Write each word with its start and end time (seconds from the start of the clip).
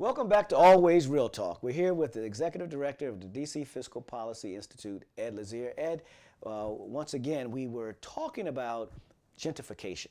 Welcome 0.00 0.28
back 0.28 0.48
to 0.48 0.56
Always 0.56 1.08
Real 1.08 1.28
Talk. 1.28 1.62
We're 1.62 1.74
here 1.74 1.92
with 1.92 2.14
the 2.14 2.22
Executive 2.22 2.70
Director 2.70 3.06
of 3.06 3.20
the 3.20 3.26
DC 3.26 3.66
Fiscal 3.66 4.00
Policy 4.00 4.56
Institute, 4.56 5.04
Ed 5.18 5.36
Lazere. 5.36 5.74
Ed, 5.76 6.04
uh, 6.46 6.68
once 6.70 7.12
again, 7.12 7.50
we 7.50 7.66
were 7.66 7.92
talking 8.00 8.48
about 8.48 8.92
gentrification 9.38 10.06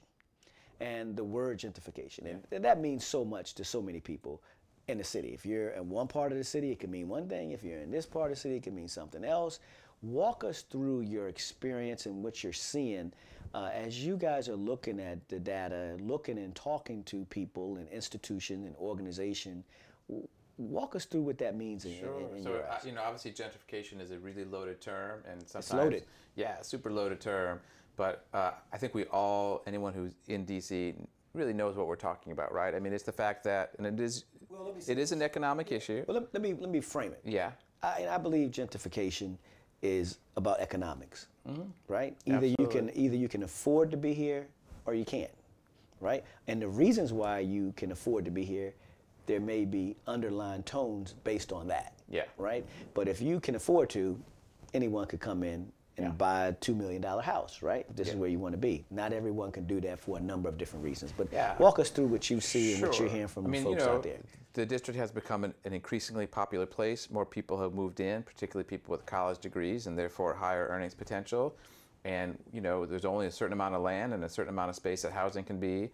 and 0.79 1.15
the 1.15 1.23
word 1.23 1.57
gentrification. 1.57 2.29
And, 2.29 2.43
and 2.51 2.63
that 2.63 2.79
means 2.79 3.03
so 3.03 3.25
much 3.25 3.55
to 3.55 3.63
so 3.63 3.81
many 3.81 3.99
people 3.99 4.43
in 4.89 4.99
the 4.99 5.03
city. 5.03 5.29
If 5.29 5.43
you're 5.43 5.69
in 5.69 5.89
one 5.89 6.07
part 6.07 6.31
of 6.31 6.37
the 6.37 6.43
city, 6.43 6.71
it 6.71 6.79
can 6.79 6.91
mean 6.91 7.07
one 7.07 7.27
thing. 7.27 7.49
If 7.49 7.63
you're 7.63 7.79
in 7.79 7.89
this 7.89 8.05
part 8.05 8.29
of 8.29 8.37
the 8.37 8.41
city, 8.41 8.57
it 8.57 8.61
can 8.61 8.75
mean 8.75 8.89
something 8.89 9.25
else. 9.25 9.59
Walk 10.01 10.43
us 10.43 10.61
through 10.61 11.01
your 11.01 11.27
experience 11.27 12.05
and 12.05 12.23
what 12.23 12.43
you're 12.43 12.53
seeing 12.53 13.11
uh, 13.53 13.69
as 13.73 14.03
you 14.03 14.15
guys 14.15 14.47
are 14.47 14.55
looking 14.55 14.99
at 14.99 15.27
the 15.27 15.39
data, 15.39 15.97
looking 15.99 16.37
and 16.37 16.55
talking 16.55 17.03
to 17.03 17.25
people 17.25 17.77
and 17.77 17.87
institutions 17.89 18.65
and 18.65 18.75
organization. 18.77 19.63
Walk 20.57 20.95
us 20.95 21.05
through 21.05 21.21
what 21.21 21.37
that 21.39 21.55
means 21.55 21.85
in, 21.85 21.97
sure. 21.99 22.19
in, 22.31 22.37
in 22.37 22.43
so, 22.43 22.53
uh, 22.69 22.77
you 22.85 22.91
know, 22.91 23.01
obviously 23.01 23.31
gentrification 23.31 24.01
is 24.01 24.11
a 24.11 24.19
really 24.19 24.43
loaded 24.43 24.81
term, 24.81 25.21
and 25.29 25.41
sometimes 25.47 25.73
loaded. 25.73 26.03
Yeah, 26.35 26.61
super 26.61 26.91
loaded 26.91 27.21
term. 27.21 27.59
But 27.95 28.25
uh, 28.33 28.51
I 28.71 28.77
think 28.77 28.93
we 28.93 29.05
all, 29.05 29.63
anyone 29.67 29.93
who's 29.93 30.13
in 30.27 30.45
DC, 30.45 30.95
really 31.33 31.53
knows 31.53 31.75
what 31.75 31.87
we're 31.87 31.95
talking 31.95 32.31
about, 32.31 32.53
right? 32.53 32.73
I 32.75 32.79
mean, 32.79 32.93
it's 32.93 33.03
the 33.03 33.11
fact 33.11 33.43
that, 33.45 33.71
and 33.77 33.87
it 33.87 33.99
is, 33.99 34.25
Well, 34.49 34.65
let 34.65 34.75
me 34.75 34.81
say 34.81 34.93
it 34.93 34.99
is 34.99 35.11
an 35.11 35.21
economic 35.21 35.71
issue. 35.71 36.03
Well, 36.07 36.15
let, 36.15 36.33
let 36.33 36.41
me 36.41 36.53
let 36.53 36.69
me 36.69 36.81
frame 36.81 37.11
it. 37.11 37.21
Yeah. 37.23 37.51
I, 37.81 38.01
and 38.01 38.09
I 38.09 38.17
believe 38.17 38.51
gentrification 38.51 39.37
is 39.81 40.19
about 40.35 40.59
economics, 40.59 41.27
mm-hmm. 41.47 41.63
right? 41.87 42.15
Either 42.25 42.47
you 42.47 42.67
can 42.69 42.91
either 42.95 43.15
you 43.15 43.27
can 43.27 43.43
afford 43.43 43.91
to 43.91 43.97
be 43.97 44.13
here 44.13 44.47
or 44.85 44.93
you 44.93 45.05
can't, 45.05 45.31
right? 45.99 46.23
And 46.47 46.61
the 46.61 46.67
reasons 46.67 47.13
why 47.13 47.39
you 47.39 47.73
can 47.77 47.91
afford 47.91 48.25
to 48.25 48.31
be 48.31 48.43
here, 48.43 48.73
there 49.25 49.39
may 49.39 49.65
be 49.65 49.95
underlying 50.07 50.63
tones 50.63 51.13
based 51.23 51.51
on 51.51 51.67
that. 51.67 51.93
Yeah. 52.09 52.23
Right. 52.37 52.65
But 52.93 53.07
if 53.07 53.21
you 53.21 53.39
can 53.39 53.55
afford 53.55 53.89
to, 53.91 54.19
anyone 54.73 55.05
could 55.05 55.19
come 55.19 55.43
in 55.43 55.71
and 55.97 56.07
Yeah. 56.07 56.11
buy 56.13 56.47
a 56.47 56.53
two 56.53 56.73
million 56.73 57.01
dollar 57.01 57.21
house, 57.21 57.61
right? 57.61 57.85
This 57.95 58.09
is 58.09 58.15
where 58.15 58.29
you 58.29 58.39
want 58.39 58.53
to 58.53 58.57
be. 58.57 58.85
Not 58.89 59.13
everyone 59.13 59.51
can 59.51 59.67
do 59.67 59.79
that 59.81 59.99
for 59.99 60.17
a 60.17 60.21
number 60.21 60.49
of 60.49 60.57
different 60.57 60.83
reasons. 60.83 61.13
But 61.15 61.31
Yeah. 61.31 61.57
walk 61.59 61.77
us 61.77 61.89
through 61.89 62.07
what 62.07 62.29
you 62.29 62.39
see 62.39 62.73
and 62.73 62.81
what 62.81 62.97
you're 62.99 63.09
hearing 63.09 63.27
from 63.27 63.45
I 63.45 63.49
mean, 63.49 63.63
folks 63.63 63.81
you 63.81 63.87
know, 63.87 63.95
out 63.95 64.03
there. 64.03 64.19
The 64.59 64.65
district 64.65 64.99
has 64.99 65.09
become 65.09 65.45
an, 65.45 65.53
an 65.63 65.71
increasingly 65.71 66.27
popular 66.27 66.65
place. 66.65 67.09
More 67.09 67.25
people 67.25 67.61
have 67.61 67.73
moved 67.73 68.01
in, 68.01 68.23
particularly 68.23 68.65
people 68.65 68.91
with 68.91 69.05
college 69.05 69.39
degrees 69.39 69.87
and 69.87 69.97
therefore 69.97 70.33
higher 70.33 70.67
earnings 70.67 70.93
potential. 70.93 71.55
And 72.03 72.37
you 72.51 72.59
know, 72.59 72.85
there's 72.85 73.05
only 73.05 73.27
a 73.27 73.31
certain 73.31 73.53
amount 73.53 73.75
of 73.75 73.81
land 73.81 74.13
and 74.13 74.21
a 74.25 74.27
certain 74.27 74.49
amount 74.49 74.67
of 74.67 74.75
space 74.75 75.03
that 75.03 75.13
housing 75.13 75.45
can 75.45 75.61
be. 75.61 75.91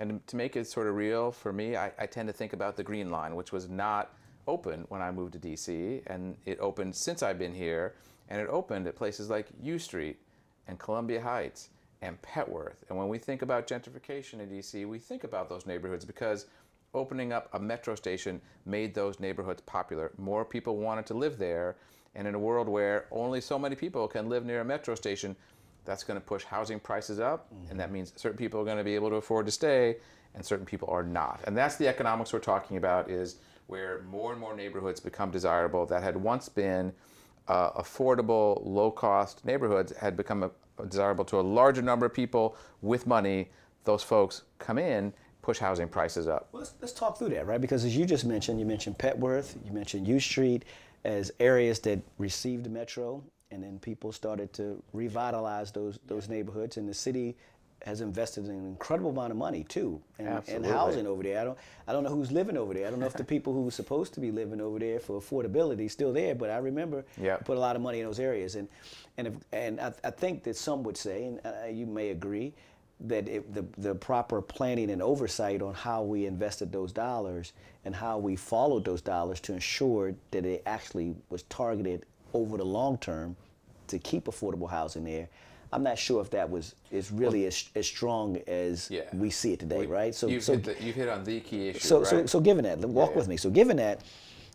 And 0.00 0.26
to 0.26 0.34
make 0.34 0.56
it 0.56 0.66
sort 0.66 0.88
of 0.88 0.96
real 0.96 1.30
for 1.30 1.52
me, 1.52 1.76
I, 1.76 1.92
I 2.00 2.06
tend 2.06 2.26
to 2.26 2.32
think 2.32 2.52
about 2.52 2.76
the 2.76 2.82
Green 2.82 3.12
Line, 3.12 3.36
which 3.36 3.52
was 3.52 3.68
not 3.68 4.12
open 4.48 4.86
when 4.88 5.00
I 5.00 5.12
moved 5.12 5.34
to 5.34 5.38
DC, 5.38 6.02
and 6.08 6.36
it 6.46 6.58
opened 6.58 6.96
since 6.96 7.22
I've 7.22 7.38
been 7.38 7.54
here, 7.54 7.94
and 8.28 8.40
it 8.40 8.48
opened 8.48 8.88
at 8.88 8.96
places 8.96 9.30
like 9.30 9.46
U 9.62 9.78
Street 9.78 10.18
and 10.66 10.80
Columbia 10.80 11.20
Heights 11.20 11.68
and 12.02 12.20
Petworth. 12.22 12.82
And 12.88 12.98
when 12.98 13.06
we 13.06 13.18
think 13.18 13.42
about 13.42 13.68
gentrification 13.68 14.40
in 14.40 14.48
DC, 14.48 14.84
we 14.84 14.98
think 14.98 15.22
about 15.22 15.48
those 15.48 15.64
neighborhoods 15.64 16.04
because 16.04 16.46
opening 16.94 17.32
up 17.32 17.48
a 17.52 17.58
metro 17.58 17.94
station 17.94 18.40
made 18.66 18.94
those 18.94 19.20
neighborhoods 19.20 19.62
popular. 19.62 20.12
More 20.18 20.44
people 20.44 20.76
wanted 20.76 21.06
to 21.06 21.14
live 21.14 21.38
there, 21.38 21.76
and 22.14 22.26
in 22.26 22.34
a 22.34 22.38
world 22.38 22.68
where 22.68 23.06
only 23.10 23.40
so 23.40 23.58
many 23.58 23.76
people 23.76 24.08
can 24.08 24.28
live 24.28 24.44
near 24.44 24.60
a 24.60 24.64
metro 24.64 24.94
station, 24.94 25.36
that's 25.84 26.04
going 26.04 26.20
to 26.20 26.24
push 26.24 26.44
housing 26.44 26.78
prices 26.78 27.18
up, 27.20 27.48
and 27.70 27.80
that 27.80 27.90
means 27.90 28.12
certain 28.16 28.36
people 28.36 28.60
are 28.60 28.64
going 28.64 28.76
to 28.76 28.84
be 28.84 28.94
able 28.94 29.08
to 29.10 29.16
afford 29.16 29.46
to 29.46 29.52
stay, 29.52 29.96
and 30.34 30.44
certain 30.44 30.66
people 30.66 30.88
are 30.90 31.02
not. 31.02 31.40
And 31.46 31.56
that's 31.56 31.76
the 31.76 31.88
economics 31.88 32.32
we're 32.32 32.40
talking 32.40 32.76
about 32.76 33.10
is 33.10 33.36
where 33.66 34.02
more 34.02 34.32
and 34.32 34.40
more 34.40 34.54
neighborhoods 34.54 35.00
become 35.00 35.30
desirable 35.30 35.86
that 35.86 36.02
had 36.02 36.16
once 36.16 36.48
been 36.48 36.92
uh, 37.48 37.70
affordable, 37.72 38.60
low-cost 38.64 39.44
neighborhoods 39.44 39.96
had 39.96 40.16
become 40.16 40.42
a, 40.42 40.50
desirable 40.86 41.24
to 41.24 41.38
a 41.38 41.42
larger 41.42 41.82
number 41.82 42.06
of 42.06 42.14
people 42.14 42.56
with 42.82 43.06
money. 43.06 43.50
Those 43.84 44.02
folks 44.02 44.42
come 44.58 44.78
in, 44.78 45.12
push 45.42 45.58
housing 45.58 45.88
prices 45.88 46.28
up. 46.28 46.48
Well, 46.52 46.60
let's, 46.62 46.74
let's 46.80 46.92
talk 46.92 47.18
through 47.18 47.30
that, 47.30 47.46
right? 47.46 47.60
Because 47.60 47.84
as 47.84 47.96
you 47.96 48.04
just 48.04 48.24
mentioned, 48.24 48.60
you 48.60 48.66
mentioned 48.66 48.98
Petworth, 48.98 49.56
you 49.64 49.72
mentioned 49.72 50.06
U 50.06 50.20
Street 50.20 50.64
as 51.04 51.32
areas 51.40 51.80
that 51.80 52.00
received 52.18 52.70
metro, 52.70 53.22
and 53.50 53.62
then 53.62 53.78
people 53.78 54.12
started 54.12 54.52
to 54.54 54.82
revitalize 54.92 55.72
those 55.72 55.98
those 56.06 56.28
neighborhoods, 56.28 56.76
and 56.76 56.88
the 56.88 56.94
city 56.94 57.36
has 57.86 58.02
invested 58.02 58.44
an 58.44 58.50
incredible 58.66 59.08
amount 59.08 59.30
of 59.30 59.38
money 59.38 59.64
too 59.64 59.98
in, 60.18 60.26
in 60.26 60.32
Absolutely. 60.32 60.68
housing 60.68 61.06
over 61.06 61.22
there. 61.22 61.40
I 61.40 61.44
don't 61.44 61.58
I 61.88 61.92
don't 61.92 62.04
know 62.04 62.10
who's 62.10 62.30
living 62.30 62.58
over 62.58 62.74
there. 62.74 62.86
I 62.86 62.90
don't 62.90 63.00
know 63.00 63.06
if 63.06 63.14
the 63.14 63.24
people 63.34 63.54
who 63.54 63.62
were 63.62 63.70
supposed 63.70 64.12
to 64.14 64.20
be 64.20 64.30
living 64.30 64.60
over 64.60 64.78
there 64.78 65.00
for 65.00 65.18
affordability 65.20 65.86
is 65.86 65.92
still 65.92 66.12
there, 66.12 66.34
but 66.34 66.50
I 66.50 66.58
remember 66.58 67.04
Yeah. 67.16 67.36
put 67.38 67.56
a 67.56 67.60
lot 67.60 67.76
of 67.76 67.82
money 67.82 68.00
in 68.00 68.06
those 68.06 68.20
areas, 68.20 68.56
and 68.56 68.68
and 69.16 69.28
if, 69.28 69.34
and 69.52 69.80
I, 69.80 69.94
I 70.04 70.10
think 70.10 70.42
that 70.44 70.56
some 70.56 70.82
would 70.82 70.98
say, 70.98 71.24
and 71.24 71.40
uh, 71.44 71.66
you 71.70 71.86
may 71.86 72.10
agree, 72.10 72.52
that 73.06 73.28
it, 73.28 73.54
the 73.54 73.64
the 73.78 73.94
proper 73.94 74.42
planning 74.42 74.90
and 74.90 75.00
oversight 75.02 75.62
on 75.62 75.74
how 75.74 76.02
we 76.02 76.26
invested 76.26 76.70
those 76.70 76.92
dollars 76.92 77.52
and 77.84 77.94
how 77.94 78.18
we 78.18 78.36
followed 78.36 78.84
those 78.84 79.00
dollars 79.00 79.40
to 79.40 79.52
ensure 79.52 80.14
that 80.32 80.44
it 80.44 80.62
actually 80.66 81.14
was 81.30 81.42
targeted 81.44 82.04
over 82.34 82.56
the 82.56 82.64
long 82.64 82.98
term 82.98 83.36
to 83.88 83.98
keep 83.98 84.26
affordable 84.26 84.68
housing 84.68 85.04
there. 85.04 85.28
I'm 85.72 85.82
not 85.82 85.98
sure 85.98 86.20
if 86.20 86.30
that 86.30 86.50
was 86.50 86.74
is 86.90 87.10
really 87.10 87.46
as, 87.46 87.68
as 87.74 87.86
strong 87.86 88.38
as 88.46 88.90
Yeah. 88.90 89.02
we 89.12 89.30
see 89.30 89.52
it 89.52 89.60
today, 89.60 89.86
right? 89.86 90.14
So 90.14 90.26
you've, 90.26 90.42
so 90.42 90.54
hit 90.54 90.64
the, 90.64 90.84
you've 90.84 90.96
hit 90.96 91.08
on 91.08 91.22
the 91.24 91.40
key 91.40 91.68
issue, 91.68 91.78
so, 91.78 91.98
right? 91.98 92.06
so, 92.08 92.26
so 92.26 92.40
given 92.40 92.64
that, 92.64 92.78
walk 92.80 93.10
yeah. 93.10 93.16
with 93.16 93.28
me. 93.28 93.36
So 93.36 93.50
given 93.50 93.76
that, 93.76 94.00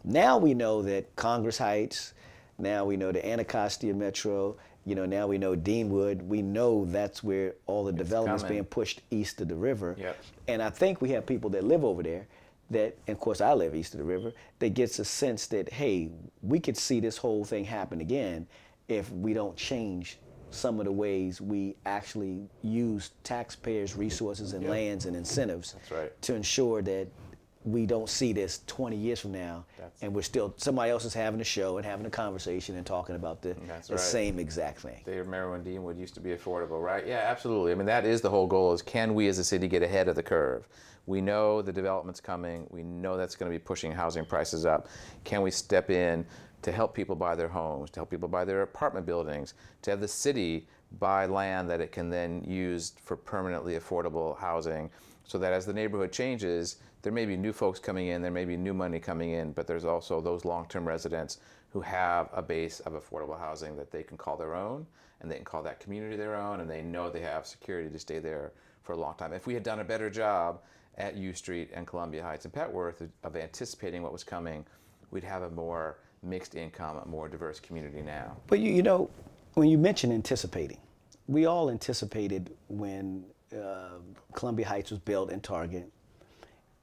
now 0.04 0.38
we 0.38 0.54
know 0.54 0.82
that 0.82 1.16
Congress 1.16 1.58
Heights, 1.58 2.14
now 2.58 2.84
we 2.86 2.98
know 2.98 3.12
the 3.12 3.26
Anacostia 3.26 3.94
Metro, 3.94 4.58
you 4.86 4.94
know, 4.94 5.06
now 5.06 5.26
we 5.28 5.38
know 5.38 5.56
Deanwood. 5.56 6.22
We 6.26 6.42
know 6.42 6.86
that's 6.86 7.24
where 7.24 7.56
all 7.66 7.84
the 7.84 7.92
development's 7.92 8.44
coming. 8.44 8.58
being 8.58 8.66
pushed 8.66 9.02
east 9.10 9.42
of 9.42 9.48
the 9.48 9.56
river. 9.56 9.96
Yep. 9.98 10.18
And 10.48 10.62
I 10.62 10.70
think 10.70 11.02
we 11.02 11.10
have 11.10 11.26
people 11.26 11.50
that 11.52 11.64
live 11.64 11.84
over 11.84 12.04
there 12.04 12.28
that, 12.70 12.96
and 13.08 13.16
of 13.16 13.20
course 13.20 13.42
I 13.42 13.54
live 13.54 13.76
east 13.76 13.94
of 13.94 14.00
the 14.00 14.06
river, 14.06 14.32
that 14.60 14.70
gets 14.76 15.00
a 15.00 15.06
sense 15.06 15.48
that, 15.48 15.72
hey, 15.74 16.12
we 16.42 16.60
could 16.60 16.78
see 16.78 17.00
this 17.00 17.18
whole 17.18 17.44
thing 17.44 17.66
happen 17.66 18.00
again 18.00 18.48
if 18.88 19.12
we 19.12 19.34
don't 19.34 19.56
change 19.56 20.20
some 20.52 20.80
of 20.80 20.86
the 20.86 20.92
ways 20.92 21.42
we 21.42 21.76
actually 21.86 22.48
use 22.62 23.12
taxpayers' 23.24 23.96
resources 23.96 24.54
and 24.54 24.70
lands 24.70 25.06
and 25.06 25.16
incentives 25.16 25.76
right. 25.92 26.20
to 26.22 26.36
ensure 26.36 26.82
that 26.82 27.08
we 27.66 27.88
don't 27.88 28.10
see 28.10 28.32
this 28.32 28.62
20 28.68 28.96
years 28.96 29.20
from 29.20 29.32
now 29.32 29.66
That's- 29.78 29.98
and 30.04 30.14
we're 30.14 30.22
still 30.22 30.54
somebody 30.58 30.92
else 30.92 31.04
is 31.04 31.16
having 31.16 31.42
a 31.42 31.46
show 31.46 31.78
and 31.78 31.86
having 31.86 32.06
a 32.06 32.12
conversation 32.12 32.78
and 32.78 32.86
talking 32.86 33.16
about 33.16 33.42
the, 33.42 33.56
the 33.56 33.62
right. 33.90 34.00
same 34.00 34.40
exact 34.40 34.82
thing 34.82 35.02
They 35.04 35.18
remember 35.18 35.52
when 35.52 35.64
Deanwood 35.64 36.00
used 36.00 36.14
to 36.14 36.22
be 36.22 36.30
affordable, 36.30 36.82
right? 36.82 37.06
Yeah, 37.06 37.24
absolutely. 37.26 37.72
I 37.72 37.76
mean, 37.76 37.88
that 37.88 38.06
is 38.06 38.22
the 38.22 38.30
whole 38.30 38.46
goal: 38.48 38.72
is 38.74 38.82
can 38.82 39.16
we, 39.16 39.28
as 39.28 39.40
a 39.40 39.44
city, 39.44 39.68
get 39.68 39.82
ahead 39.82 40.08
of 40.08 40.16
the 40.16 40.24
curve? 40.24 40.68
We 41.08 41.22
know 41.22 41.62
the 41.62 41.74
development's 41.74 42.20
coming. 42.20 42.68
We 42.70 42.84
know 42.84 43.18
that's 43.18 43.36
going 43.36 43.52
to 43.52 43.56
be 43.56 43.62
pushing 43.64 43.92
housing 43.92 44.26
prices 44.26 44.66
up. 44.66 44.88
Can 45.24 45.42
we 45.42 45.52
step 45.52 45.90
in 45.90 46.26
to 46.62 46.72
help 46.72 46.94
people 46.96 47.16
buy 47.16 47.36
their 47.36 47.48
homes, 47.48 47.92
to 47.92 48.00
help 48.00 48.10
people 48.10 48.28
buy 48.28 48.44
their 48.46 48.64
apartment 48.64 49.06
buildings, 49.06 49.54
to 49.84 49.92
have 49.92 50.00
the 50.02 50.08
city 50.08 50.68
buy 51.00 51.26
land 51.26 51.70
that 51.70 51.82
it 51.82 51.92
can 51.92 52.10
then 52.10 52.44
use 52.44 52.94
for 53.04 53.16
permanently 53.16 53.78
affordable 53.78 54.38
housing, 54.38 54.90
so 55.26 55.38
that 55.38 55.54
as 55.54 55.66
the 55.66 55.74
neighborhood 55.74 56.12
changes, 56.12 56.78
there 57.06 57.14
may 57.14 57.28
be 57.28 57.38
new 57.38 57.54
folks 57.54 57.80
coming 57.80 58.08
in, 58.08 58.24
there 58.24 58.32
may 58.32 58.46
be 58.46 58.58
new 58.58 58.74
money 58.74 59.00
coming 59.00 59.30
in, 59.30 59.52
but 59.52 59.68
there's 59.68 59.86
also 59.86 60.20
those 60.20 60.44
long-term 60.44 60.88
residents 60.88 61.38
who 61.70 61.80
have 61.80 62.30
a 62.34 62.42
base 62.42 62.80
of 62.80 62.94
affordable 62.94 63.38
housing 63.38 63.78
that 63.78 63.92
they 63.92 64.02
can 64.02 64.18
call 64.18 64.36
their 64.36 64.56
own 64.56 64.88
and 65.22 65.30
they 65.30 65.36
can 65.36 65.46
call 65.46 65.62
that 65.62 65.80
community 65.80 66.16
their 66.16 66.36
own 66.36 66.62
and 66.62 66.70
they 66.70 66.82
know 66.82 67.12
they 67.12 67.20
have 67.22 67.46
security 67.46 67.92
to 67.92 68.00
stay 68.00 68.18
there 68.18 68.54
for 68.82 68.94
a 68.94 68.98
long 68.98 69.14
time. 69.18 69.34
If 69.34 69.46
we 69.46 69.54
had 69.54 69.62
done 69.62 69.82
a 69.82 69.84
better 69.84 70.10
job 70.10 70.62
at 70.98 71.16
U 71.16 71.32
Street 71.32 71.70
and 71.76 71.86
Columbia 71.86 72.24
Heights 72.24 72.46
and 72.46 72.54
Petworth 72.54 73.08
of- 73.24 73.36
anticipating 73.36 74.02
what 74.02 74.12
was 74.12 74.24
coming, 74.24 74.66
we'd 75.12 75.24
have 75.24 75.44
a 75.44 75.50
more 75.52 76.00
mixed 76.24 76.56
income, 76.56 76.98
a 76.98 77.08
more 77.08 77.30
diverse 77.30 77.60
community 77.60 78.02
now. 78.02 78.36
but 78.48 78.58
you, 78.60 78.72
you 78.72 78.82
know 78.82 79.12
when 79.54 79.70
you 79.70 79.78
mention 79.78 80.12
anticipating 80.12 80.80
we 81.28 81.46
all 81.46 81.70
anticipated 81.70 82.56
when 82.68 83.24
uh, 83.56 84.00
columbia 84.34 84.68
heights 84.68 84.90
was 84.90 85.00
built 85.00 85.30
in 85.32 85.40
target 85.40 85.92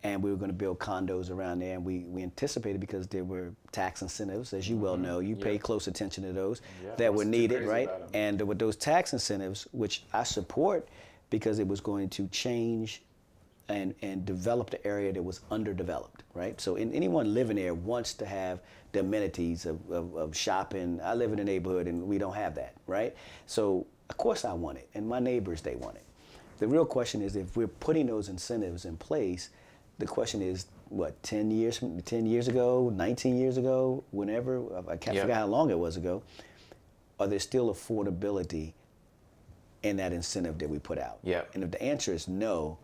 and 0.04 0.22
we 0.22 0.30
were 0.30 0.36
going 0.36 0.50
to 0.50 0.56
build 0.56 0.78
condos 0.78 1.30
around 1.30 1.60
there 1.60 1.74
and 1.74 1.84
we, 1.84 2.00
we 2.00 2.22
anticipated 2.22 2.80
because 2.80 3.06
there 3.06 3.24
were 3.24 3.52
tax 3.70 4.02
incentives 4.02 4.52
as 4.52 4.68
you 4.68 4.76
well 4.76 4.96
know 4.96 5.20
you 5.20 5.36
pay 5.36 5.58
close 5.58 5.86
attention 5.86 6.24
to 6.24 6.32
those 6.32 6.60
Mm-hmm. 6.60 6.86
Yeah, 6.86 6.94
that 6.96 7.14
were 7.14 7.24
needed 7.24 7.66
right 7.66 7.88
and 8.14 8.40
with 8.42 8.58
those 8.58 8.76
tax 8.76 9.12
incentives 9.12 9.66
which 9.72 10.04
i 10.12 10.22
support 10.22 10.88
because 11.30 11.58
it 11.58 11.66
was 11.66 11.80
going 11.80 12.08
to 12.10 12.28
change 12.28 13.02
and, 13.68 13.94
and 14.02 14.24
develop 14.24 14.70
the 14.70 14.86
area 14.86 15.12
that 15.12 15.22
was 15.22 15.40
underdeveloped, 15.50 16.22
right? 16.34 16.60
So 16.60 16.76
in, 16.76 16.92
anyone 16.92 17.32
living 17.32 17.56
there 17.56 17.74
wants 17.74 18.14
to 18.14 18.26
have 18.26 18.60
the 18.92 19.00
amenities 19.00 19.66
of, 19.66 19.78
of, 19.90 20.14
of 20.14 20.36
shopping. 20.36 21.00
I 21.02 21.14
live 21.14 21.32
in 21.32 21.38
a 21.38 21.44
neighborhood 21.44 21.86
and 21.86 22.02
we 22.02 22.18
don't 22.18 22.34
have 22.34 22.54
that, 22.56 22.74
right? 22.86 23.14
So 23.46 23.86
of 24.10 24.16
course 24.18 24.44
I 24.44 24.52
want 24.52 24.78
it, 24.78 24.88
and 24.94 25.08
my 25.08 25.18
neighbors, 25.18 25.62
they 25.62 25.76
want 25.76 25.96
it. 25.96 26.04
The 26.58 26.68
real 26.68 26.84
question 26.84 27.22
is 27.22 27.34
if 27.34 27.56
we're 27.56 27.66
putting 27.66 28.06
those 28.06 28.28
incentives 28.28 28.84
in 28.84 28.96
place, 28.96 29.48
the 30.02 30.08
question 30.08 30.42
is, 30.42 30.66
what 30.88 31.20
10 31.22 31.50
years 31.50 31.80
10 32.04 32.26
years 32.26 32.48
ago 32.48 32.92
19 32.94 33.38
years 33.38 33.56
ago 33.56 34.04
whenever 34.10 34.60
i 34.90 34.94
can't 34.98 35.14
Yep. 35.14 35.22
forget 35.24 35.36
how 35.38 35.46
long 35.46 35.70
it 35.70 35.78
was 35.78 35.96
ago 35.96 36.22
are 37.18 37.26
there 37.26 37.38
still 37.38 37.72
affordability 37.72 38.74
in 39.82 39.96
that 39.96 40.12
incentive 40.12 40.58
that 40.58 40.68
we 40.68 40.78
put 40.78 40.98
out 40.98 41.16
Yep. 41.22 41.54
and 41.54 41.64
if 41.64 41.70
the 41.70 41.82
answer 41.82 42.12
is 42.12 42.28
no 42.28 42.76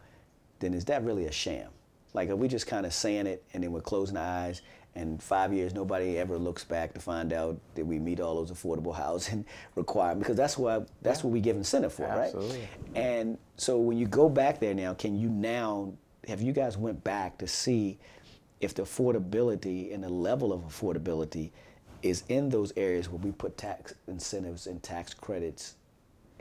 then 0.61 0.73
is 0.73 0.87
that 0.87 1.05
really 1.05 1.26
a 1.26 1.31
sham 1.31 1.69
like 2.15 2.31
are 2.31 2.37
we 2.37 2.49
just 2.49 2.67
kind 2.67 2.87
of 2.87 2.94
saying 2.94 3.26
it 3.26 3.44
and 3.53 3.62
then 3.62 3.73
we're 3.73 3.82
closing 3.82 4.17
our 4.17 4.25
eyes 4.25 4.62
and 4.94 5.23
five 5.23 5.53
years 5.53 5.75
nobody 5.75 6.17
ever 6.17 6.38
looks 6.38 6.65
back 6.65 6.94
to 6.94 7.00
find 7.00 7.31
out 7.35 7.59
that 7.75 7.85
we 7.85 7.99
meet 7.99 8.20
all 8.20 8.37
those 8.37 8.50
affordable 8.50 8.94
housing 9.05 9.44
requirements 9.75 10.20
because 10.25 10.37
that's 10.38 10.56
what 10.56 10.88
that's 11.03 11.23
what 11.23 11.31
we 11.31 11.43
give 11.43 11.56
incentive 11.56 11.93
for 11.93 12.05
Absolutely. 12.06 12.59
right 12.61 12.69
and 12.97 13.37
so 13.59 13.76
when 13.79 13.99
you 13.99 14.06
go 14.06 14.31
back 14.31 14.61
there 14.61 14.73
now, 14.73 14.94
can 14.94 15.15
you 15.19 15.29
now 15.29 15.93
have 16.29 16.43
you 16.43 16.53
guys 16.53 16.77
went 16.77 17.03
back 17.03 17.39
to 17.39 17.49
see 17.49 17.99
if 18.61 18.75
the 18.75 18.83
affordability 18.83 19.93
and 19.93 20.05
the 20.05 20.09
level 20.09 20.53
of 20.53 20.61
affordability 20.61 21.51
is 22.03 22.23
in 22.29 22.51
those 22.51 22.73
areas 22.77 23.09
where 23.09 23.19
we 23.19 23.33
put 23.33 23.57
tax 23.57 23.95
incentives 24.07 24.67
and 24.67 24.83
tax 24.83 25.15
credits? 25.15 25.75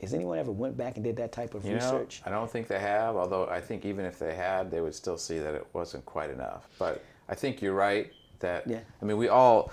Has 0.01 0.13
anyone 0.13 0.38
ever 0.38 0.51
went 0.51 0.78
back 0.78 0.95
and 0.95 1.04
did 1.04 1.16
that 1.16 1.31
type 1.31 1.56
of 1.56 1.66
You 1.66 1.72
know, 1.72 1.75
research? 1.78 2.22
I 2.25 2.30
don't 2.30 2.51
think 2.51 2.68
they 2.68 2.80
have, 2.80 3.16
although 3.16 3.48
I 3.48 3.62
think 3.62 3.86
even 3.86 4.06
if 4.06 4.19
they 4.19 4.36
had, 4.36 4.69
they 4.69 4.81
would 4.81 4.94
still 4.94 5.18
see 5.18 5.39
that 5.39 5.56
it 5.56 5.66
wasn't 5.74 6.06
quite 6.06 6.30
enough. 6.30 6.68
But 6.78 7.01
I 7.30 7.34
think 7.34 7.62
you're 7.62 7.74
right 7.74 8.12
that, 8.39 8.68
Yeah. 8.68 8.81
I 9.01 9.06
mean, 9.06 9.18
we 9.18 9.30
all, 9.30 9.72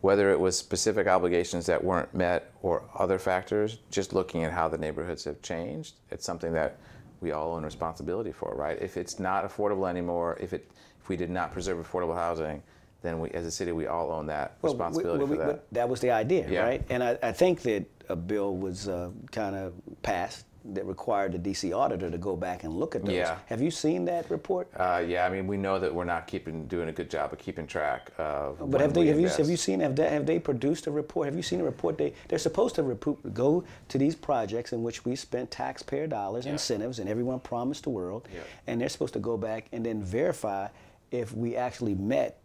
whether 0.00 0.30
it 0.30 0.40
was 0.40 0.56
specific 0.56 1.06
obligations 1.06 1.66
that 1.66 1.82
weren't 1.82 2.14
met 2.14 2.52
or 2.62 2.84
other 2.94 3.18
factors, 3.18 3.80
just 3.90 4.14
looking 4.14 4.44
at 4.44 4.52
how 4.52 4.68
the 4.68 4.78
neighborhoods 4.78 5.24
have 5.24 5.42
changed, 5.42 5.96
it's 6.10 6.24
something 6.24 6.54
that 6.54 6.78
we 7.20 7.32
all 7.32 7.54
own 7.54 7.64
responsibility 7.64 8.32
for, 8.32 8.54
right? 8.54 8.80
If 8.80 8.96
it's 8.96 9.18
not 9.18 9.44
affordable 9.48 9.88
anymore, 9.88 10.36
if 10.40 10.52
it, 10.52 10.70
if 11.00 11.08
we 11.08 11.16
did 11.16 11.30
not 11.30 11.52
preserve 11.52 11.78
affordable 11.78 12.14
housing, 12.14 12.62
then 13.02 13.20
we, 13.20 13.30
as 13.30 13.46
a 13.46 13.50
city, 13.50 13.72
we 13.72 13.86
all 13.86 14.10
own 14.10 14.26
that 14.26 14.56
Well, 14.62 14.72
we- 14.72 14.76
responsibility 14.78 15.24
we- 15.24 15.30
for 15.30 15.36
that. 15.38 15.46
but 15.46 15.66
that 15.72 15.88
was 15.88 16.00
the 16.00 16.10
idea, 16.10 16.48
Yeah. 16.48 16.62
right? 16.62 16.84
And 16.90 17.02
I, 17.02 17.18
I 17.22 17.32
think 17.32 17.62
that 17.62 17.84
a 18.08 18.16
bill 18.16 18.56
was 18.56 18.88
uh, 18.88 19.10
kind 19.32 19.54
of 19.56 19.74
passed 20.02 20.44
that 20.74 20.84
required 20.86 21.32
the 21.32 21.38
DC 21.38 21.76
auditor 21.76 22.10
to 22.10 22.18
go 22.18 22.36
back 22.36 22.64
and 22.64 22.72
look 22.74 22.94
at 22.94 23.04
those. 23.04 23.14
Yeah. 23.14 23.38
Have 23.46 23.62
you 23.62 23.70
seen 23.70 24.04
that 24.06 24.28
report? 24.30 24.68
Uh, 24.76 25.02
yeah, 25.06 25.24
I 25.24 25.30
mean, 25.30 25.46
we 25.46 25.56
know 25.56 25.78
that 25.78 25.94
we're 25.94 26.04
not 26.04 26.26
keeping 26.26 26.66
doing 26.66 26.88
a 26.88 26.92
good 26.92 27.10
job 27.10 27.32
of 27.32 27.38
keeping 27.38 27.66
track 27.66 28.10
of. 28.18 28.58
But 28.70 28.80
have 28.80 28.94
they 28.94 29.06
have 29.06 29.20
you 29.20 29.28
have 29.28 29.48
you 29.48 29.56
seen 29.56 29.80
have 29.80 29.96
they, 29.96 30.08
have 30.08 30.26
they 30.26 30.38
produced 30.38 30.86
a 30.86 30.90
report? 30.90 31.26
Have 31.26 31.36
you 31.36 31.42
seen 31.42 31.60
a 31.60 31.64
report? 31.64 31.98
They 31.98 32.12
they're 32.28 32.38
supposed 32.38 32.74
to 32.76 32.82
report, 32.82 33.34
go 33.34 33.64
to 33.88 33.98
these 33.98 34.14
projects 34.16 34.72
in 34.72 34.82
which 34.82 35.04
we 35.04 35.16
spent 35.16 35.50
taxpayer 35.50 36.06
dollars, 36.06 36.46
Yeah. 36.46 36.52
incentives, 36.52 36.98
and 36.98 37.08
everyone 37.08 37.40
promised 37.40 37.84
the 37.84 37.90
world, 37.90 38.28
Yeah. 38.32 38.40
and 38.66 38.80
they're 38.80 38.88
supposed 38.88 39.14
to 39.14 39.20
go 39.20 39.36
back 39.36 39.66
and 39.72 39.84
then 39.86 40.02
verify 40.02 40.68
if 41.10 41.32
we 41.34 41.56
actually 41.56 41.94
met 41.94 42.44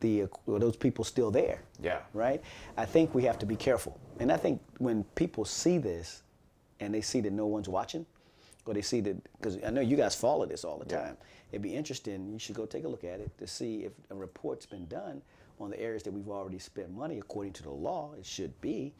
the 0.00 0.26
or 0.46 0.60
those 0.60 0.76
people 0.76 1.04
still 1.04 1.30
there. 1.30 1.60
Yeah. 1.82 1.98
Right. 2.14 2.40
I 2.76 2.84
think 2.84 3.14
we 3.14 3.24
have 3.24 3.38
to 3.40 3.46
be 3.46 3.56
careful, 3.56 3.98
and 4.20 4.30
I 4.30 4.36
think 4.36 4.60
when 4.78 5.02
people 5.16 5.44
see 5.44 5.78
this, 5.78 6.22
and 6.82 6.92
they 6.92 7.00
see 7.00 7.20
that 7.20 7.32
no 7.32 7.46
one's 7.46 7.68
watching, 7.68 8.04
or 8.66 8.74
they 8.74 8.82
see 8.82 9.00
that 9.00 9.16
because 9.38 9.62
I 9.64 9.70
know 9.70 9.80
you 9.80 9.96
guys 9.96 10.14
follow 10.14 10.44
this 10.46 10.64
all 10.64 10.78
the 10.78 10.86
Yeah. 10.92 11.02
time. 11.04 11.16
It'd 11.52 11.62
be 11.62 11.74
interesting. 11.74 12.32
You 12.32 12.38
should 12.38 12.56
go 12.56 12.66
take 12.66 12.84
a 12.84 12.88
look 12.88 13.04
at 13.04 13.20
it 13.20 13.30
to 13.38 13.46
see 13.46 13.84
if 13.84 13.92
a 14.10 14.14
report's 14.14 14.66
been 14.66 14.86
done 14.86 15.22
on 15.60 15.70
the 15.70 15.78
areas 15.80 16.02
that 16.04 16.12
we've 16.12 16.28
already 16.28 16.58
spent 16.58 16.90
money 16.90 17.18
according 17.18 17.52
to 17.54 17.62
the 17.62 17.70
law. 17.70 18.14
It 18.18 18.26
should 18.26 18.58
be, 18.60 18.92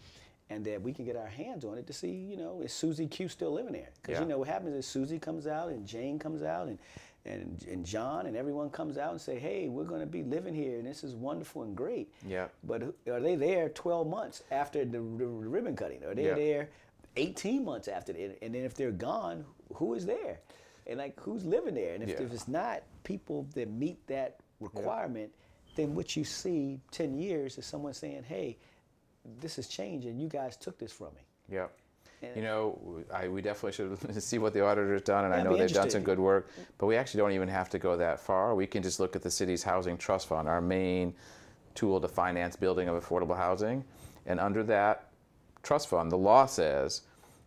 and 0.50 0.64
that 0.66 0.80
we 0.82 0.92
can 0.92 1.04
get 1.04 1.16
our 1.16 1.26
hands 1.28 1.64
on 1.64 1.76
it 1.78 1.86
to 1.88 1.92
see, 1.92 2.10
you 2.12 2.36
know, 2.36 2.60
is 2.60 2.72
Susie 2.72 3.06
Q 3.08 3.28
still 3.28 3.52
living 3.52 3.72
there? 3.72 3.88
Because 4.00 4.14
Yeah. 4.14 4.20
you 4.20 4.26
know 4.28 4.38
what 4.38 4.48
happens 4.48 4.74
is 4.76 4.86
Susie 4.86 5.18
comes 5.18 5.46
out 5.46 5.70
and 5.70 5.86
Jane 5.86 6.18
comes 6.18 6.42
out 6.42 6.68
and. 6.68 6.78
And, 7.24 7.64
and 7.70 7.86
John 7.86 8.26
and 8.26 8.36
everyone 8.36 8.68
comes 8.70 8.98
out 8.98 9.12
and 9.12 9.20
say, 9.20 9.38
"Hey, 9.38 9.68
we're 9.68 9.84
going 9.84 10.00
to 10.00 10.08
be 10.08 10.24
living 10.24 10.54
here, 10.54 10.78
and 10.80 10.84
this 10.88 11.04
is 11.04 11.14
wonderful 11.14 11.62
and 11.62 11.76
great." 11.76 12.12
Yeah. 12.26 12.48
But 12.64 12.82
are 13.08 13.20
they 13.20 13.36
there 13.36 13.68
12 13.68 14.08
months 14.08 14.42
after 14.50 14.84
the, 14.84 14.98
the 14.98 14.98
ribbon 15.28 15.76
cutting? 15.76 16.02
Are 16.02 16.16
they 16.16 16.24
Yeah. 16.24 16.34
there 16.34 16.68
18 17.16 17.64
months 17.64 17.88
after 17.88 18.12
it? 18.12 18.38
And 18.42 18.54
then 18.54 18.64
if 18.64 18.74
they're 18.74 18.90
gone, 18.90 19.44
who 19.74 19.94
is 19.94 20.06
there? 20.06 20.40
And 20.86 20.98
like, 20.98 21.18
who's 21.20 21.44
living 21.44 21.74
there? 21.74 21.94
And 21.94 22.02
if, 22.02 22.10
Yeah. 22.10 22.22
if 22.26 22.32
it's 22.32 22.48
not 22.48 22.82
people 23.04 23.46
that 23.54 23.70
meet 23.70 24.04
that 24.08 24.38
requirement, 24.60 25.32
then 25.76 25.94
what 25.94 26.16
you 26.16 26.24
see 26.24 26.80
10 26.90 27.14
years 27.14 27.58
is 27.58 27.66
someone 27.66 27.94
saying, 27.94 28.24
hey, 28.24 28.58
this 29.40 29.58
is 29.58 29.68
changing. 29.68 30.18
You 30.18 30.28
guys 30.28 30.56
took 30.56 30.78
this 30.78 30.92
from 30.92 31.14
me. 31.14 31.22
Yep. 31.50 31.72
And- 32.22 32.36
You 32.36 32.42
know, 32.42 33.04
I, 33.12 33.28
we 33.28 33.42
definitely 33.42 33.72
should 33.72 34.22
see 34.22 34.38
what 34.38 34.52
the 34.52 34.64
auditor's 34.64 35.02
done, 35.02 35.24
and 35.24 35.34
I 35.34 35.42
know 35.42 35.56
they've 35.56 35.72
done 35.72 35.90
some 35.90 36.02
good 36.02 36.18
work. 36.18 36.50
But 36.78 36.86
we 36.86 36.96
actually 36.96 37.18
don't 37.18 37.32
even 37.32 37.48
have 37.48 37.68
to 37.70 37.78
go 37.78 37.96
that 37.96 38.20
far. 38.20 38.54
We 38.54 38.66
can 38.66 38.82
just 38.82 39.00
look 39.00 39.16
at 39.16 39.22
the 39.22 39.30
city's 39.30 39.62
housing 39.62 39.96
trust 39.96 40.26
fund, 40.28 40.48
our 40.48 40.60
main 40.60 41.14
tool 41.74 42.00
to 42.00 42.08
finance 42.08 42.56
building 42.56 42.88
of 42.88 43.02
affordable 43.02 43.36
housing. 43.36 43.84
And 44.26 44.38
under 44.38 44.62
that 44.64 45.08
trust 45.62 45.88
fund, 45.88 46.10
the 46.10 46.16
law 46.16 46.46
says 46.46 47.02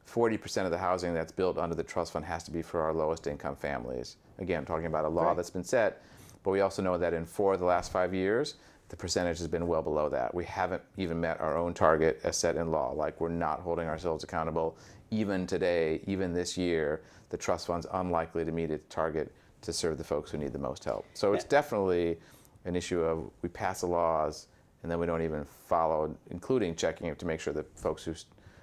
40% 0.08 0.66
of 0.66 0.72
the 0.72 0.78
housing 0.78 1.14
that's 1.14 1.32
built 1.32 1.58
under 1.58 1.76
the 1.76 1.84
trust 1.84 2.14
fund 2.14 2.26
has 2.26 2.44
to 2.44 2.52
be 2.52 2.62
for 2.62 2.82
our 2.82 2.94
lowest 2.94 3.28
income 3.28 3.56
families. 3.56 4.18
Again, 4.40 4.60
I'm 4.60 4.66
talking 4.66 4.86
about 4.86 5.06
a 5.06 5.10
law 5.10 5.28
Right. 5.30 5.38
that's 5.38 5.50
been 5.50 5.64
set, 5.64 6.02
but 6.44 6.52
we 6.52 6.62
also 6.62 6.82
know 6.82 6.98
that 6.98 7.14
in 7.14 7.26
four 7.26 7.54
of 7.54 7.60
the 7.60 7.66
last 7.66 7.92
five 7.92 8.14
years, 8.14 8.56
the 8.90 8.96
percentage 8.96 9.40
has 9.40 9.48
been 9.48 9.68
well 9.68 9.82
below 9.82 10.10
that. 10.10 10.34
We 10.34 10.46
haven't 10.46 10.84
even 10.98 11.20
met 11.20 11.42
our 11.42 11.58
own 11.58 11.74
target 11.74 12.20
as 12.24 12.38
set 12.38 12.56
in 12.56 12.70
law. 12.72 12.92
Like 12.92 13.20
we're 13.20 13.30
not 13.30 13.62
holding 13.62 13.88
ourselves 13.88 14.24
accountable. 14.24 14.78
Even 15.10 15.48
today, 15.48 16.02
even 16.06 16.34
this 16.34 16.56
year, 16.58 17.02
the 17.30 17.38
trust 17.38 17.66
fund's 17.68 17.88
unlikely 17.94 18.46
to 18.46 18.52
meet 18.52 18.70
its 18.70 18.86
target 18.94 19.32
to 19.62 19.74
serve 19.74 19.98
the 19.98 20.04
folks 20.04 20.30
who 20.30 20.38
need 20.38 20.54
the 20.54 20.60
most 20.60 20.84
help. 20.84 21.06
So 21.16 21.34
it's 21.34 21.44
definitely 21.44 22.18
an 22.66 22.76
issue 22.76 23.02
of 23.02 23.32
we 23.42 23.50
pass 23.50 23.82
the 23.82 23.88
laws 23.88 24.48
and 24.86 24.92
then 24.92 25.00
we 25.00 25.08
don't 25.08 25.24
even 25.24 25.44
follow, 25.46 26.16
including 26.30 26.76
checking 26.76 27.08
it 27.08 27.18
to 27.18 27.26
make 27.26 27.40
sure 27.40 27.54
that 27.54 27.66
folks 27.76 28.04
who 28.04 28.14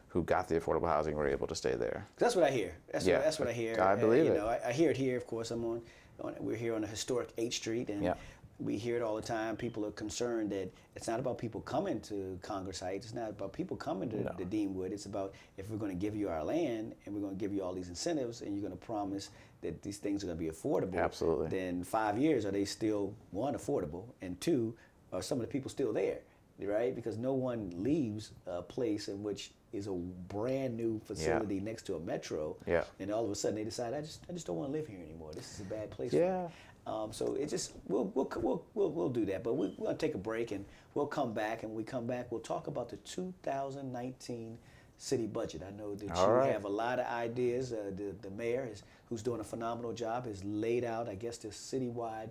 who 0.07 0.23
got 0.23 0.47
the 0.47 0.55
affordable 0.61 0.87
housing 0.87 1.17
were 1.17 1.27
able 1.27 1.49
to 1.49 1.55
stay 1.57 1.75
there. 1.75 2.07
That's 2.19 2.37
what 2.37 2.45
I 2.45 2.51
hear. 2.51 2.77
That's, 2.93 3.05
Yeah, 3.05 3.15
what, 3.17 3.25
that's 3.25 3.39
what 3.41 3.49
I 3.49 3.53
hear. 3.53 3.81
I 3.83 3.97
believe 3.97 4.27
you 4.27 4.33
it. 4.33 4.37
Know, 4.37 4.47
I, 4.47 4.69
I 4.69 4.73
hear 4.73 4.91
it 4.91 4.97
here. 4.97 5.17
Of 5.17 5.27
course, 5.27 5.51
I'm 5.51 5.65
on. 5.65 5.81
on 6.21 6.35
we're 6.39 6.55
here 6.55 6.77
on 6.77 6.85
a 6.85 6.87
historic 6.87 7.35
8th 7.37 7.55
Street, 7.55 7.89
and 7.89 8.05
Yeah. 8.05 8.15
we 8.61 8.77
hear 8.77 8.95
it 8.97 9.03
all 9.03 9.17
the 9.17 9.23
time. 9.23 9.57
People 9.57 9.85
are 9.85 9.91
concerned 9.91 10.51
that 10.53 10.71
it's 10.95 11.09
not 11.09 11.19
about 11.19 11.39
people 11.39 11.61
coming 11.63 11.99
to 12.03 12.39
Congress 12.43 12.79
Heights. 12.79 13.07
It's 13.07 13.15
not 13.15 13.31
about 13.31 13.53
people 13.53 13.77
coming 13.77 14.11
to, 14.11 14.23
to 14.23 14.45
Deanwood. 14.45 14.93
It's 14.93 15.07
about 15.07 15.33
if 15.57 15.69
we're 15.71 15.79
going 15.79 15.91
to 15.91 16.01
give 16.07 16.15
you 16.15 16.29
our 16.29 16.45
land 16.45 16.95
and 17.05 17.15
we're 17.15 17.23
going 17.23 17.35
to 17.35 17.41
give 17.41 17.53
you 17.53 17.65
all 17.65 17.73
these 17.75 17.89
incentives, 17.89 18.43
and 18.43 18.55
you're 18.55 18.69
going 18.69 18.79
to 18.79 18.87
promise 18.87 19.31
that 19.63 19.83
these 19.83 19.97
things 19.97 20.23
are 20.23 20.27
going 20.27 20.39
to 20.39 20.45
be 20.45 20.51
affordable. 20.51 20.99
Absolutely. 21.03 21.49
Then 21.49 21.83
five 21.85 22.19
years, 22.19 22.45
are 22.45 22.51
they 22.53 22.67
still 22.67 23.15
one 23.31 23.55
affordable, 23.55 24.05
and 24.21 24.39
two, 24.43 24.75
are 25.13 25.23
some 25.23 25.39
of 25.39 25.43
the 25.47 25.51
people 25.53 25.71
still 25.71 25.93
there? 25.93 26.19
Right, 26.61 26.95
because 26.95 27.19
no 27.19 27.33
one 27.33 27.73
leaves 27.83 28.31
a 28.47 28.63
place 28.63 29.09
in 29.09 29.21
which 29.25 29.51
is 29.73 29.89
a 29.89 29.93
brand 29.93 30.77
new 30.77 31.01
facility 31.01 31.59
next 31.59 31.83
to 31.87 31.97
a 31.97 31.99
metro 32.01 32.57
Yeah. 32.69 32.85
and 33.01 33.11
all 33.11 33.25
of 33.25 33.31
a 33.33 33.35
sudden 33.35 33.57
they 33.57 33.65
decide 33.65 33.95
I 33.95 34.01
just 34.01 34.21
I 34.29 34.33
just 34.33 34.47
don't 34.47 34.57
want 34.57 34.71
to 34.71 34.79
live 34.79 34.87
here 34.87 35.01
anymore. 35.03 35.33
This 35.35 35.55
is 35.55 35.61
a 35.61 35.65
bad 35.65 35.91
place. 35.91 36.13
For 36.13 36.19
Yeah. 36.19 36.43
me. 36.43 36.49
Um, 36.87 37.13
so 37.13 37.35
it 37.35 37.49
just 37.49 37.73
we'll 37.89 38.05
we'll 38.15 38.31
we'll 38.37 38.65
we'll, 38.75 38.91
we'll 38.93 39.09
do 39.09 39.25
that, 39.27 39.43
but 39.43 39.55
we, 39.55 39.69
we're 39.77 39.87
gonna 39.87 39.99
take 39.99 40.15
a 40.15 40.19
break 40.19 40.53
and 40.53 40.65
we'll 40.95 41.07
come 41.07 41.33
back. 41.33 41.63
And 41.65 41.73
when 41.73 41.79
we 41.79 41.85
come 41.85 42.07
back, 42.07 42.31
we'll 42.31 42.41
talk 42.41 42.69
about 42.69 42.89
the 42.89 42.97
2019 42.99 44.59
city 44.99 45.27
budget. 45.27 45.63
I 45.67 45.71
know 45.77 45.95
that 45.97 46.11
All 46.13 46.27
you 46.29 46.33
right. 46.33 46.53
have 46.53 46.65
a 46.65 46.69
lot 46.69 47.01
of 47.01 47.07
ideas. 47.07 47.73
Uh, 47.73 47.91
the 47.97 48.15
the 48.23 48.31
mayor 48.31 48.69
is 48.71 48.83
who's 49.09 49.23
doing 49.23 49.41
a 49.41 49.45
phenomenal 49.45 49.93
job 49.93 50.27
has 50.27 50.45
laid 50.45 50.85
out, 50.85 51.09
I 51.09 51.15
guess, 51.17 51.39
this 51.39 51.57
citywide 51.57 52.31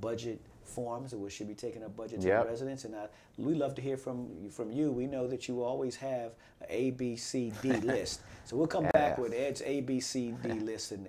budget 0.00 0.40
forms 0.68 1.14
we 1.14 1.30
should 1.30 1.48
be 1.48 1.54
taking 1.54 1.82
a 1.82 1.88
budget 1.88 2.20
to 2.20 2.28
Yep. 2.28 2.46
residents. 2.46 2.84
And 2.84 2.94
I, 2.94 3.06
we 3.36 3.54
love 3.54 3.74
to 3.76 3.82
hear 3.82 3.96
from 3.96 4.50
from 4.50 4.70
you. 4.70 4.92
We 4.92 5.06
know 5.06 5.26
that 5.26 5.48
you 5.48 5.62
always 5.62 5.96
have 5.96 6.32
an 6.60 6.66
A, 6.68 6.90
B, 6.92 7.16
C, 7.16 7.52
D 7.62 7.72
list. 7.92 8.20
So 8.44 8.56
we'll 8.56 8.66
come 8.66 8.86
back 8.92 9.18
with 9.18 9.32
Ed's 9.32 9.62
A, 9.64 9.80
B, 9.80 10.00
C, 10.00 10.34
D 10.42 10.52
list. 10.70 10.92
And, 10.92 11.06